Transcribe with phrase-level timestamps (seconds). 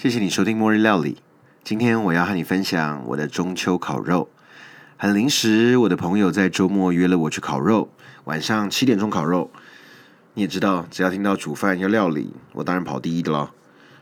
[0.00, 1.16] 谢谢你收听末日料理。
[1.64, 4.28] 今天我要和你分享我的中秋烤肉。
[4.96, 7.90] 很临时，我的朋友在周末约了我去烤肉，
[8.22, 9.50] 晚上七点钟烤肉。
[10.34, 13.50] 你也知道，只要听到煮饭要料理，我当然跑第一的了。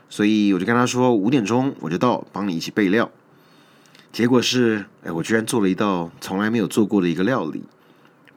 [0.07, 3.09] 所以我就跟他说，五点钟我就到，帮你一起备料。
[4.11, 7.63] 结果是，哎，我居然做了一道从来没有做过的一个料理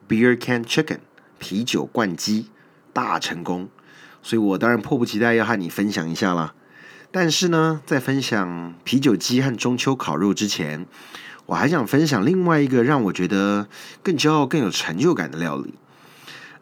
[0.09, 1.01] ，Beer Can Chicken
[1.39, 2.49] 啤酒灌鸡，
[2.95, 3.69] 大成功。
[4.23, 6.55] 所以我当然迫不及待要和你分享一下啦。
[7.12, 10.87] 但是呢，在分享啤酒鸡和中秋烤肉之前，
[11.46, 13.66] 我还想分享另外一个让我觉得
[14.02, 15.74] 更骄傲、更有成就感的料理。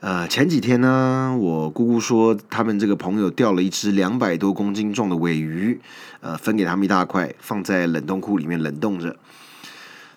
[0.01, 5.81] 呃，前几天呢，我姑姑说他们这个朋友钓了一只两百多公斤重的尾鱼，
[6.21, 9.17] 呃，分给他们一大块，放在冷冻库里面冷冻着。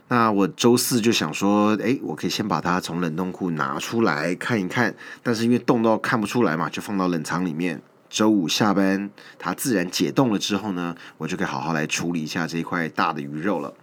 [0.07, 7.82] 那我周四就想说，哎，我可以先把它从冷冻库拿出来看一看，但是因为冻到看不出来嘛，就放到冷藏里面。
[8.12, 13.74] 周五下班，它自然解冻了之后呢，我就可以好好来处理一下这一块大的鱼肉了。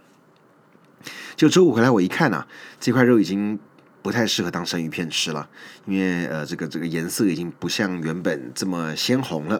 [1.35, 2.47] 就周五回来，我一看啊，
[2.79, 3.57] 这块肉已经
[4.03, 5.49] 不太适合当生鱼片吃了，
[5.87, 9.59] 因为呃，这个这个颜色已经不像原本这么鲜红了，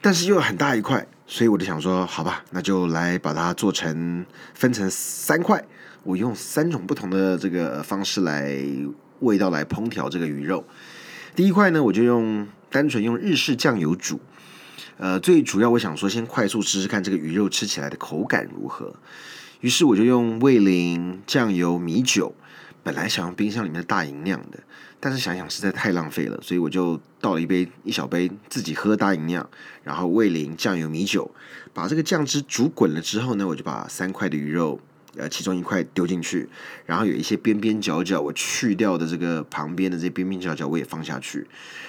[0.00, 5.64] 但是又很大一块，所以我就想说，好吧，那就来把它做成分成三块，
[6.02, 8.58] 我用三种不同的这个方式来
[9.20, 10.64] 味道来烹调这个鱼肉。
[11.36, 12.48] 第一块呢，我就用。
[12.70, 14.20] 单纯用日式酱油煮，
[14.98, 18.94] 呃，最主要我想说，先快速试试看这个鱼肉吃起来的口感如何。
[19.60, 22.34] 于是我就用味淋、酱油、米酒，
[22.82, 24.58] 本来想用冰箱里面的大银酿的，
[25.00, 29.48] 但是想想实在太浪费了，所以我就倒了一杯一小杯自己喝大银酿，
[29.82, 31.30] 然后味淋、酱油、米酒，
[31.72, 34.78] 把这个酱汁煮滚了之后呢，我就把三块的鱼肉。
[35.18, 36.48] 呃，其中一块丢进去，
[36.84, 41.46] 然后有一些边边角角我去掉的这个旁边的这些边边角角我也放下去，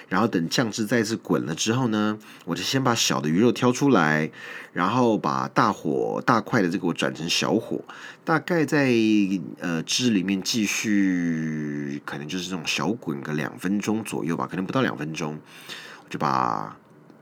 [0.08, 4.32] 然后等酱汁再次滚了之后呢，我就先把小的鱼肉挑出来，
[4.72, 7.84] 然后把大火大块的这个我转成小火，
[8.24, 8.92] 大概在
[9.60, 15.38] 呃汁里面继续，可能就是这种小滚个两分钟左右吧，可能不到两分钟，
[16.06, 16.78] 我就把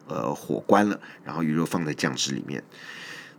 [0.07, 2.63] 呃火关了，然后鱼肉放在酱汁里面。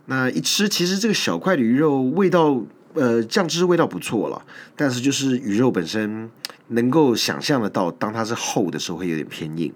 [0.09, 2.63] 那一吃，其实这个小块的鱼肉味道，
[2.93, 4.41] 呃，酱汁味道不错了，
[4.75, 6.31] 但是就是鱼肉本身
[6.69, 9.73] 能够想象得到，当它是厚的时候会有点偏硬，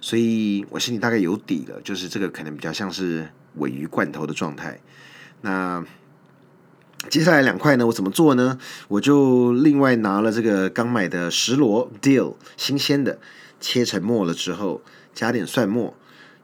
[0.00, 4.80] 所以我心里大概有底了，就是这个可能比较像是尾鱼罐头的状态。
[5.42, 5.84] 那
[7.10, 8.58] 接下来两块呢，我怎么做呢？
[8.86, 13.18] 我就另外拿了这个刚买的石螺 dill 新鲜的，
[13.60, 14.80] 切成末了之后，
[15.12, 15.92] 加点蒜末。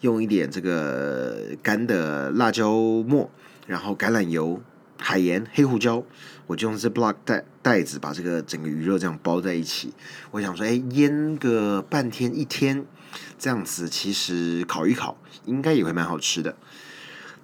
[0.03, 2.73] 用一点这个干的辣椒
[3.07, 3.31] 末，
[3.67, 4.61] 然后橄榄油、
[4.99, 6.05] 海盐、黑胡椒，
[6.47, 9.95] 我就用这 block 袋袋子把这个整个鱼肉这样包在一起。
[10.33, 12.85] 我想说，哎，腌个半天一天，
[13.39, 16.57] 这样子其实烤一烤应该也会蛮好吃的。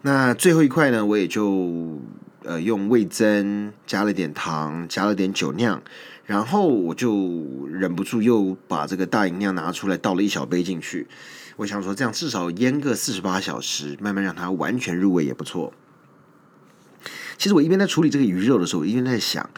[0.03, 2.01] 那最后一块呢，我也就
[2.43, 5.81] 呃用味增加了点糖，加了点酒酿，
[6.25, 11.07] 然后我就忍不住又把这个大饮料拿出来倒了一小杯进去。
[11.59, 15.73] 我想说，这样至少腌个四十八小时，慢慢让它完全入味也不错。
[17.37, 19.51] 其实我一边在处理这个鱼肉的时候，一边在想，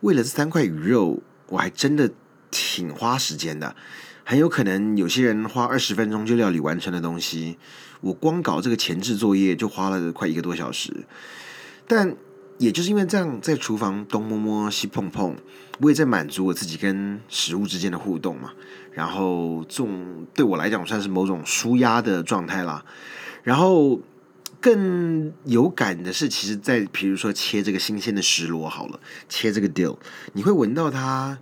[0.00, 2.10] 为了这三块鱼肉，我还真的
[2.50, 3.76] 挺花时间的。
[4.24, 7.58] 很有可能有些人花二十分钟就料理完成的东西，
[8.00, 11.04] 我光搞这个前置作业就花了快一个多小时。
[11.86, 12.16] 但
[12.62, 15.34] 也就是因为这样，在厨房东摸摸西碰碰，
[15.80, 18.52] 我也在满足我自己跟食物之间的互动嘛。
[18.92, 22.84] 然后这种对我来讲算是某种舒压的状态啦。
[23.42, 24.00] 然后
[24.60, 29.96] 更有感的是，其实，在比如说切这个新鲜的石螺好了，切这个 dill，
[30.32, 31.40] 你会闻到它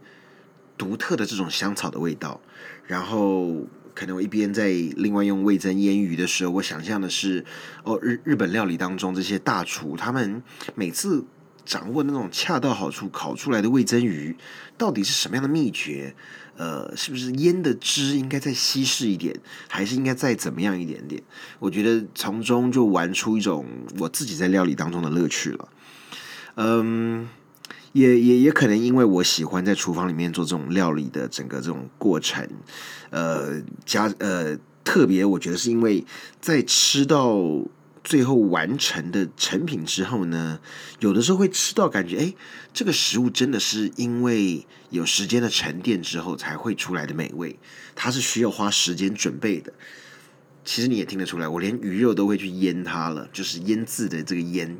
[0.78, 2.40] 独特的这种香草的味道。
[2.86, 7.44] 然后可能我一边在另外用味增腌鱼的时候，我想象的是，
[7.84, 10.42] 哦，日日本料理当中这些大厨他们
[10.74, 11.24] 每次
[11.64, 14.36] 掌握那种恰到好处烤出来的味增鱼，
[14.76, 16.14] 到底是什么样的秘诀？
[16.56, 19.34] 呃，是不是腌的汁应该再稀释一点，
[19.66, 21.22] 还是应该再怎么样一点点？
[21.58, 23.64] 我觉得从中就玩出一种
[23.98, 25.68] 我自己在料理当中的乐趣了。
[26.56, 27.26] 嗯，
[27.92, 32.48] 也也也可能因为我喜欢在厨房里面做这种料理的整个这种过程，
[33.10, 36.04] 呃，加呃，特别我觉得是因为
[36.40, 37.38] 在吃到。
[38.02, 40.58] 最后完成的成品之后呢，
[41.00, 42.34] 有的时候会吃到感觉，哎，
[42.72, 47.58] 这个食物真的是因为有时间的沉淀之后才会出来的美味，
[47.94, 49.74] 它是需要花时间准备的。
[50.64, 54.78] 其实你也听得出来，我连鱼肉都会去腌它了，就是腌制的这个腌，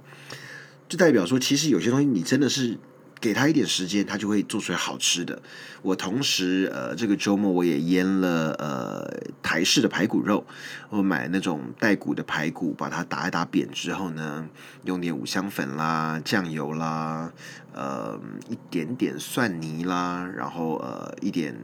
[0.89, 2.79] 就代表说，其实有些东西你真的是
[3.21, 5.41] 给他一点时间，他就会做出来好吃的。
[5.83, 10.47] 我同时呃，这个周末我也腌了呃台式的排骨肉，
[10.89, 14.49] 我买那种带骨的排骨，把它打一打扁之后呢，
[14.85, 17.31] 用点五香粉啦、酱油啦，
[17.75, 18.19] 呃
[18.49, 21.55] 一点点蒜泥啦，然后呃一点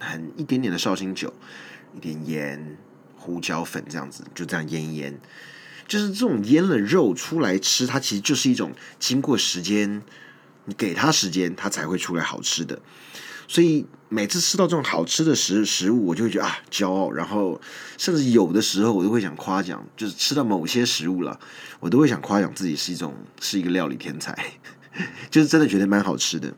[0.00, 1.32] 很一点点的绍兴酒，
[1.96, 2.76] 一点盐、
[3.16, 5.18] 胡椒粉这样子，就这样腌一腌。
[5.86, 8.70] 就是这种腌了肉出来吃，它其实就是一种
[9.00, 10.02] 经过时间，
[10.70, 12.80] 你给它时间，它才会出来好吃的。
[13.48, 17.60] 所以每次吃到这种好吃的食食物，我就会觉得啊骄傲，然后
[17.98, 21.40] 甚至有的时候我都会想夸奖，就是吃到某些食物了，
[21.80, 24.54] 我都会想夸奖自己是一种是一个料理天才，
[25.28, 26.54] 就是真的觉得蛮好吃的。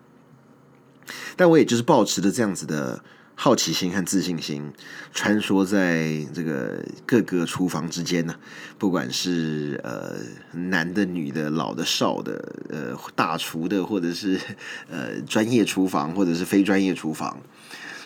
[1.35, 3.03] 但我也就是保持着这样子的。
[3.45, 4.73] 好奇心和自信心
[5.13, 8.33] 穿梭在这个各个厨房之间呢，
[8.79, 10.15] 不管是呃
[10.53, 14.39] 男的、女的、老的、少的，呃大厨的，或者是
[14.89, 17.37] 呃专业厨房，或者是非专业厨房。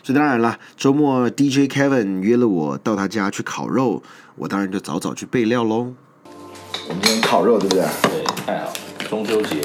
[0.02, 4.02] 所以当然了，周末 DJ Kevin 约了我到他家去烤肉，
[4.36, 5.92] 我当然就早早去备料喽。
[6.88, 7.84] 我们今天烤肉，对不对？
[8.04, 8.72] 对，太好，
[9.10, 9.60] 中秋节。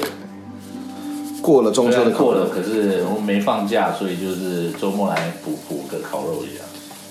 [1.42, 6.64] 过了中秋的过了，可是我们没放假，所以就是周末来补补个烤肉一样。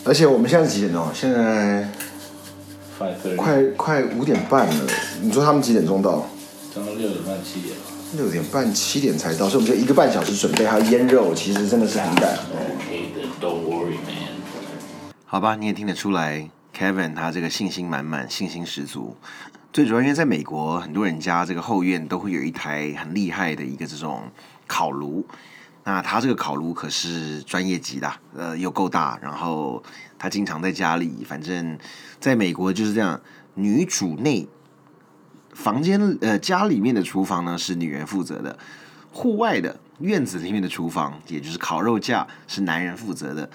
[0.06, 1.06] 而且我们现在几点钟？
[1.14, 1.88] 现在
[3.36, 4.74] 快快五点半了。
[5.22, 6.26] 你说他们几点钟到？
[6.74, 7.76] 六点半七点
[8.16, 12.32] 六点半七点才到，所以我们就一个半小时准备，还要腌肉，其实真的是很赶。
[12.34, 14.32] OK 的，Don't worry, man。
[15.26, 19.16] 好吧，你也听得出来，Kevin 他这个信心满满，信心十足。
[19.74, 24.30] 最主要因为在美国，很多人家这个后院都会有一台很厉害的一个这种
[24.68, 25.26] 烤炉。
[25.86, 29.18] 那他这个烤炉可是专业级的，呃，又够大。
[29.22, 29.82] 然后
[30.20, 31.78] 他经常在家里，反正
[32.20, 33.22] 在美国就是这样，
[33.54, 34.46] 女主内
[35.54, 38.60] 房间呃家里面的厨房呢是女人负责的，
[39.14, 43.50] 户外的院子里面的厨房，也就是烤肉架是男人负责的。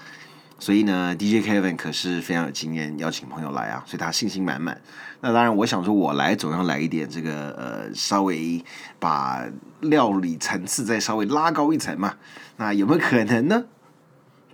[0.59, 4.81] 所以呢，DJ Kevin 可是非常有经验，邀请朋友来啊，所以他信心满满。
[5.21, 8.63] 那当然，我想说，我来总要来一点这个呃，稍微
[8.99, 9.45] 把
[9.81, 12.15] 料理层次再稍微拉高一层嘛。
[12.57, 13.65] 那有没有可能呢？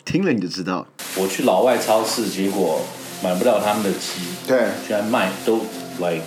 [0.04, 0.86] 听了你就知道。
[1.18, 2.82] 我去老外超市，结果
[3.24, 5.62] 买不到他们的鸡，对，居然卖都
[6.00, 6.20] 来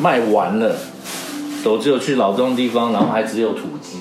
[0.00, 0.74] 卖完了，
[1.62, 3.98] 都只有去老中地方，然后还只有土鸡。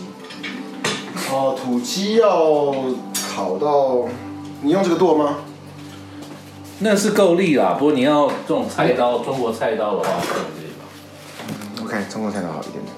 [1.29, 2.73] 哦，土鸡要
[3.35, 4.07] 烤到。
[4.61, 5.37] 你用这个剁吗？
[6.79, 10.85] 那是够力啦，不过你要这种菜刀，中国菜刀的话，可以吧
[11.83, 12.93] ？OK，中国菜刀好一点点。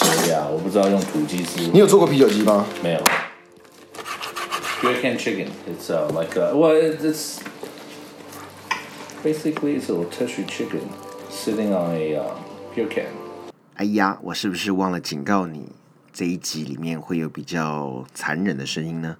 [0.00, 1.60] 对呀，我不知道用土鸡丝。
[1.72, 2.64] 你有做过啤酒鸡吗？
[2.82, 3.00] 没有。
[4.80, 5.48] Beer can chicken.
[5.68, 7.40] It's uh like a well, it's
[9.22, 10.82] basically it's a rotisserie chicken
[11.30, 12.24] sitting on a uh
[12.74, 13.06] beer can.
[13.76, 15.68] 哎呀，我是不是忘了警告你？
[16.12, 19.16] 这一集里面会有比较残忍的声音呢。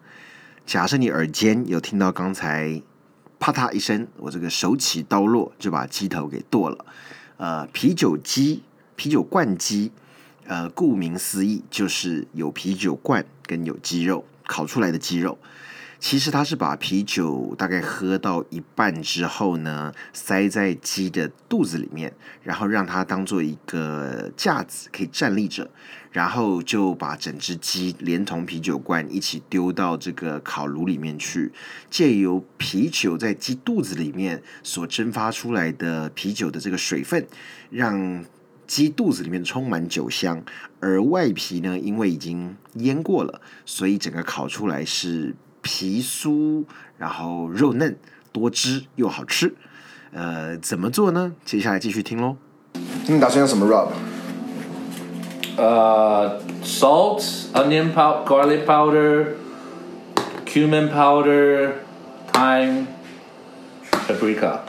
[0.65, 2.81] 假设你耳尖有听到刚才
[3.39, 6.85] 啪嗒一声，我这个手起刀落就把鸡头给剁了。
[7.37, 8.63] 呃，啤酒鸡、
[8.95, 9.91] 啤酒罐鸡，
[10.47, 15.37] 呃，顾名思义就是有啤酒罐跟有鸡肉烤出来的鸡肉。
[16.03, 22.13] 其实它是把啤酒大概喝到一半之后呢，塞在鸡的肚子里面，
[22.43, 25.71] 然后让它当做一个架子可以站立着，
[26.11, 31.53] 然后就把整只鸡连同啤酒罐一起丢到这个烤炉里面去，
[31.89, 37.25] 借由啤酒在鸡肚子里面所蒸发出来的啤酒的这个水分，
[37.71, 38.25] 让
[38.67, 40.45] 鸡肚子里面充满酒香，
[40.81, 45.37] 而外皮呢，因为已经腌过了，所以整个烤出来是。
[45.63, 46.65] 皮酥，
[46.99, 47.97] 然后肉嫩
[48.33, 49.55] 多汁又好吃，
[50.13, 51.33] 呃，怎么做呢？
[51.45, 52.37] 接下来继续听喽。
[53.07, 53.89] 你打算用什么 rub？
[55.57, 59.35] 呃，salt, onion powder, garlic powder,
[60.47, 61.73] cumin powder,
[62.33, 62.87] thyme,
[64.09, 64.61] paprika.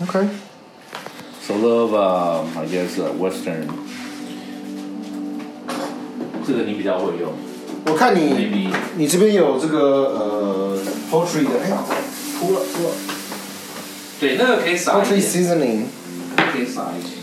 [0.00, 0.28] Okay.
[1.40, 3.68] So a little, um, I guess, Western.
[6.46, 7.32] 这个你比较会用。
[7.86, 10.78] 我看你，你这边有这个呃
[11.10, 11.70] ，poultry 的，哎，
[12.38, 12.90] 秃了秃了。
[14.20, 15.20] 对，那个可以撒一点。
[15.20, 15.82] poultry seasoning
[16.52, 17.17] 可以撒一点。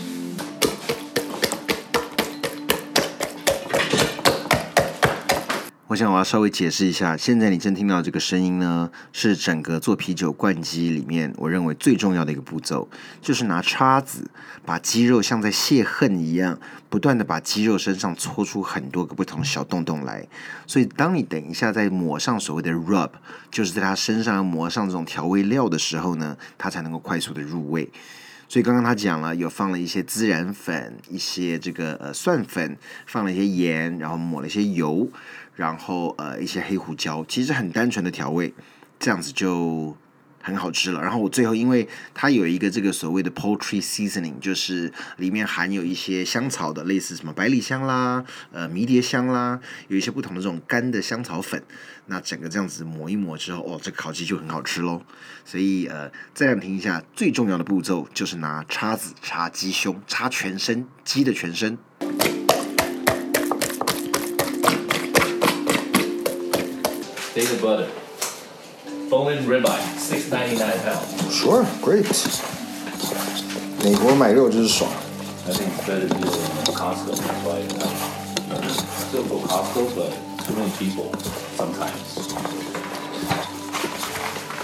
[5.96, 12.86] 我想我要稍微解释一下，现在你正听到这个声音呢，是整个做啤酒灌机里面我认为最重要的一个步骤，
[13.22, 14.30] 就是拿叉子
[14.66, 16.60] 把鸡肉像在泄恨一样，
[16.90, 20.28] 不断的把鸡肉身上搓出很多个不同小洞洞来。
[20.66, 23.12] 所以当你等一下再抹上所谓的 rub，
[23.50, 27.90] 就是在它身上抹上这种调味料的时候呢，它才能够快速的入味。
[28.48, 35.08] 所以刚刚他讲了，有放了一些孜然粉，一些这个呃蒜粉，放了一些盐，然后抹了一些油，
[35.56, 38.54] 然后呃一些黑胡椒，其实很单纯的调味，
[39.00, 39.96] 这样子就。
[40.38, 49.58] 很好吃了，然后我最后因为它有一个这个所谓的 poultry seasoning，就是里面含有一些香草的，类似什么百里香啦、呃迷迭香啦，
[49.88, 51.60] 有一些不同的这种干的香草粉，
[52.06, 55.02] 那整个这样子抹一抹之后，哦，这烤鸡就很好吃喽。
[55.44, 61.76] 所以呃，再暂停一下，最重要的步骤就是拿叉子插鸡胸，插全身鸡的全身。
[67.55, 67.87] Take the butter.
[69.09, 71.33] Bone-in ribeye, six ninety nine pounds.
[71.33, 72.05] Sure, great.
[73.83, 74.91] 美国买肉就是爽。
[75.47, 76.35] I think it's better to do it
[76.67, 77.15] in Costco.
[77.15, 77.63] That's why
[78.51, 78.67] I
[79.07, 80.11] still go Costco, but
[80.45, 81.09] too many people
[81.57, 82.19] sometimes.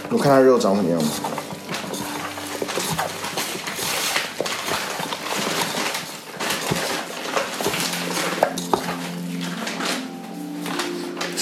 [0.10, 1.22] 我看它肉长什么样子。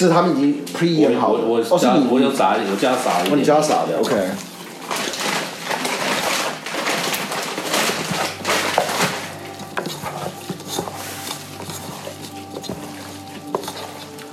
[0.00, 1.78] 是他们已经 pre 演好的，我我
[2.11, 4.30] 我有撒我加撒一哦，你，加撒的，OK。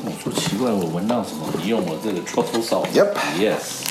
[0.06, 1.48] 我说奇怪，我闻到什么？
[1.62, 2.88] 你用我这个 truffle salt。
[2.94, 3.87] Yep Yes.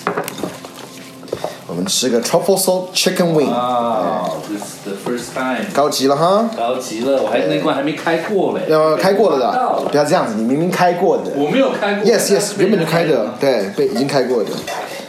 [1.76, 5.66] 我们吃个 truffle salt chicken wing，、Wow, this is the first time.
[5.74, 6.48] 高级了哈。
[6.56, 8.64] 高级了，我还那罐还没开过嘞。
[8.66, 11.24] 要开过了的，不要这样子，你明明开过的。
[11.36, 12.04] 我没有开过。
[12.10, 14.48] Yes yes，原本就开的，对，被已经开过的，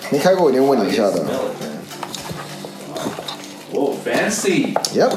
[0.10, 1.24] 没开过我一定问你一下的。
[3.72, 4.74] 哦，fancy。
[4.94, 5.12] Yep，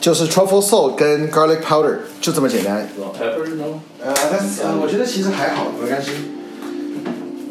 [0.00, 2.88] 就是 truffle salt 跟 garlic powder，就这么简单。
[3.20, 3.80] Pepper no？
[4.02, 6.10] 呃，但是呃，我觉得其实还好，没关系。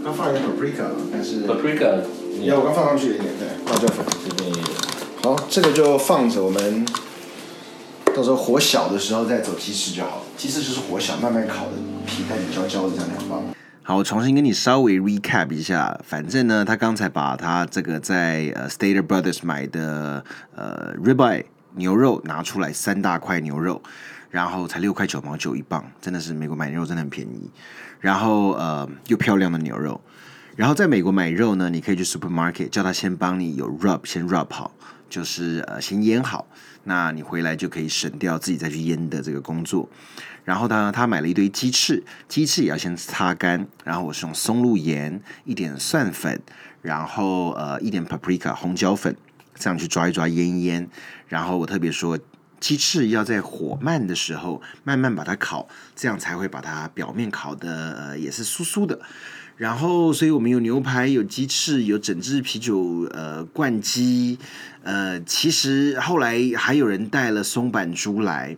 [0.06, 2.00] 刚放一点 paprika，但是 paprika。
[2.44, 4.06] 要我刚放上去一点，对，辣椒粉。
[4.24, 4.68] 这边也有。
[5.24, 6.86] 好，这个就放着，我们
[8.16, 10.22] 到时候火小的时候再走鸡翅就好了。
[10.38, 11.72] 鸡翅就是火小，慢慢烤的，
[12.06, 13.42] 皮带点焦焦的，这样很棒。
[13.82, 16.00] 好，我重新跟你稍微 recap 一下。
[16.04, 20.24] 反正呢，他刚才把他这个在呃 Stater Brothers 买的
[20.56, 21.46] 呃 ribeye
[21.76, 23.82] 牛肉拿出来，三大块牛肉，
[24.30, 27.50] 然后才六块九毛九一磅，真的是美国买牛肉真的很便宜。
[28.00, 30.00] 然后呃又漂亮的牛肉，
[30.56, 34.72] 然后在美国买肉呢，你可以去 supermarket 叫他先帮你有 rub 先 rub 好，
[35.10, 36.48] 就是呃先腌好，
[36.84, 39.90] 那你回来就可以省掉自己再去腌的这个工作。
[40.44, 46.40] 然后呢，他买了一堆鸡翅，鸡翅也要先擦干，然后我是用松露盐、一点蒜粉，
[46.84, 49.16] 然后呃一点 paprika 红椒粉，
[49.56, 50.88] 这样去抓一抓腌一腌。
[51.28, 52.20] 然后我特别说，
[52.60, 59.00] 鸡翅要在火慢的时候慢慢把它烤，这样才会把它表面烤的呃也是酥酥的。
[59.58, 64.38] 然后，所以我们有牛排，有鸡翅，有整只啤酒，呃，灌鸡，
[64.84, 68.58] 呃，其实后来还有人带了松板猪来。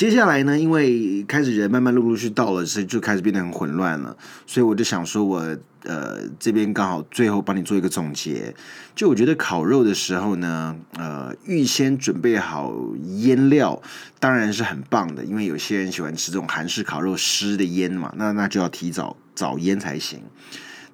[0.00, 4.16] 接下来呢，因为开始人慢慢陆陆续到了，所以就开始变得很混乱了。
[4.46, 5.38] 所以我就想说我，
[5.82, 8.54] 呃这边刚好最后帮你做一个总结。
[8.96, 12.74] 就我觉得烤肉的时候呢，呃，预先准备好
[13.18, 13.82] 腌料
[14.18, 20.22] 当然是很棒的，因为有些人喜欢吃这种韩式烤肉湿的腌嘛，那那就要提早早腌才行。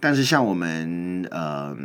[0.06, 1.76] 但是像我们呃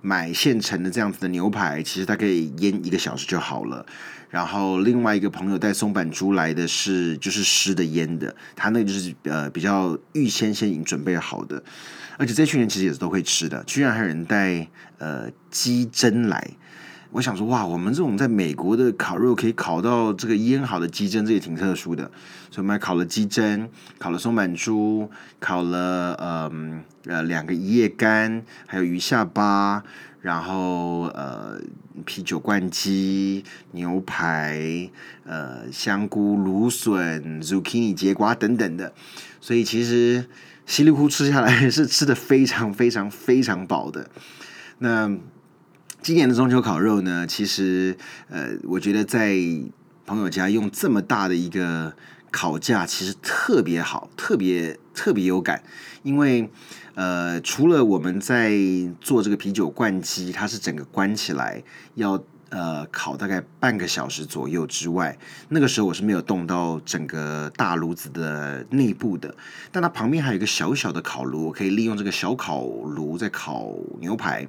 [0.00, 3.86] 买现成的这样子的牛排，其实它可以腌一个小时就好了。
[4.30, 11.62] 然后另外一个朋友带松板猪来的是就是湿的腌的，他那个就是呃比较预先先已经准备好的，
[12.18, 14.66] 而且这群人其实也是都会吃的，居然还有人带
[14.98, 16.44] 呃鸡胗来。
[17.12, 22.04] 我想说，哇，我们这种在美国的烤肉可以烤到这个腌好的鸡胗，这也挺特殊的。
[22.50, 26.50] 所以我们还烤了鸡胗，烤了松板猪，烤了呃
[27.04, 29.84] 呃两个一夜干，还有鱼下巴，
[30.22, 31.60] 然后呃
[32.06, 34.90] 啤酒灌鸡、牛排、
[35.24, 38.90] 呃香菇、芦笋、zucchini、节瓜等等的。
[39.38, 40.24] 所以其实
[40.64, 44.08] 稀里糊涂吃下来 是吃的非常非常非常饱的。
[44.78, 45.14] 那
[46.02, 47.96] 今年的中秋烤肉呢，其实
[48.28, 49.36] 呃，我觉得在
[50.04, 51.94] 朋友家用这么大的一个
[52.32, 55.62] 烤架，其实特别好，特别特别有感，
[56.02, 56.50] 因为
[56.96, 58.50] 呃，除了我们在
[59.00, 61.62] 做这个啤酒灌机，它是整个关起来
[61.94, 62.22] 要。
[62.52, 65.16] 呃，烤大概半个小时左右之外，
[65.48, 69.34] 那个时候我是没有动到整个大炉子的内部的，
[69.70, 74.42] 但它旁边还有一个小小的烤炉，我可以利用这个小烤炉在烤牛排，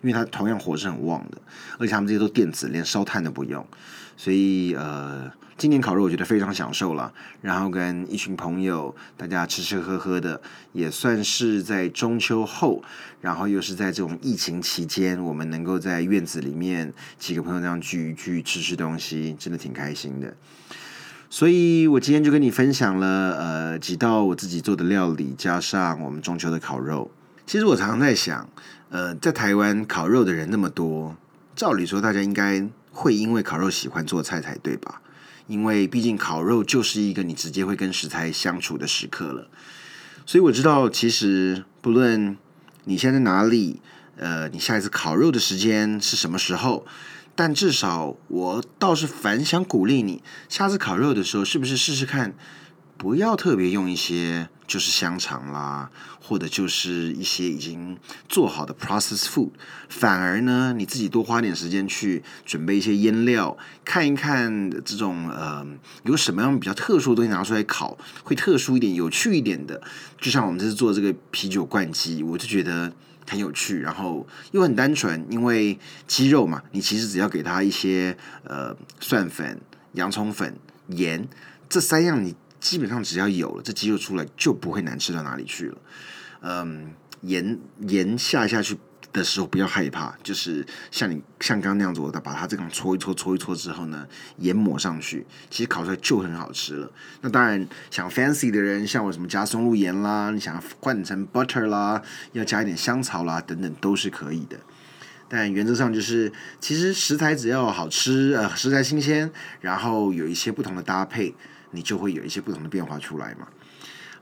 [0.00, 1.36] 因为它同样火是很旺的，
[1.78, 3.66] 而且他们这些都电子，连烧炭都不用，
[4.20, 7.10] 所以呃今年烤肉我觉得非常享受了，
[7.40, 10.38] 然后跟一群朋友大家吃吃喝喝的，
[10.72, 12.82] 也算是在中秋后，
[13.22, 20.36] 然后又是在这种疫情期间，我们能够在院子里面几个朋友这样聚一聚，吃吃东西，真的挺开心的。
[21.30, 27.10] 所以我今天就跟你分享了呃几道我自己做的料理，加上我们中秋的烤肉。
[27.46, 28.46] 其实我常常在想，
[28.90, 31.16] 呃，在台湾烤肉的人那么多，
[31.56, 35.00] 照理说大家应该会因为烤肉喜欢做菜才对吧？
[35.46, 39.48] 因为毕竟烤肉就是一个你直接会跟食材相处的时刻了，
[40.24, 42.36] 所以我知道，其实不论
[42.84, 43.80] 你现在哪里，
[44.16, 46.86] 呃，你下一次烤肉的时间是什么时候，
[47.34, 52.34] 但至少我倒是反想鼓励你，下次烤肉的时候，是不是试试看，
[53.00, 54.50] 不要特别用一些。
[54.70, 55.90] 就是香肠啦，
[56.22, 59.50] 或者就是一些已经做好的 processed food，
[59.88, 65.66] 反而呢，你自己多花点时间去准备一些腌料，看一看这种呃
[66.04, 69.82] 有什么样比较特殊的东西拿出来烤，会特殊一点、有趣一点的。
[70.20, 72.92] 就像我们这次做这个啤酒灌鸡，我就觉得
[73.28, 75.76] 很有趣，然后又很单纯，因为
[76.06, 79.60] 鸡肉嘛，你其实只要给它一些呃蒜粉、
[79.94, 81.26] 洋葱粉、盐
[81.68, 82.36] 这三样你。
[82.60, 85.78] 基本上只要有了这鸡肉出来，就不会难吃到哪里去了。
[86.42, 88.78] 嗯，盐盐下下去
[89.12, 96.92] 的时候不要害怕，就是像你像刚刚那样子，我把它这样搓一搓搓一搓之后呢，盐抹上去，其实烤出来就很好吃了。
[97.22, 102.00] 那当然，想 fancy 的人，像我什么加松露盐啦，你想要换成 butter 啦，
[102.32, 104.56] 要加一点香草啦等等都是可以的。
[105.28, 111.34] 但原则上就是，其实食材只要好吃，呃，食材新鲜，然后有一些不同的搭配。
[111.72, 113.46] 你就会有一些不同的变化出来嘛？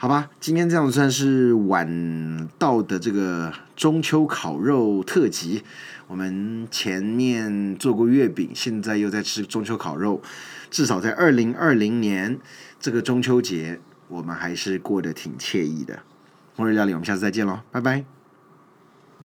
[0.00, 5.64] 好吧，今天这样算是晚到的这个中秋烤肉特辑。
[6.06, 10.22] 我们前面做过月饼，现在又在吃中秋烤肉。
[10.70, 12.38] 至少在二零二零年
[12.78, 15.98] 这个中秋节，我们还是过得挺惬意的。
[16.56, 18.17] 末日料理，我们下次再见喽，拜拜。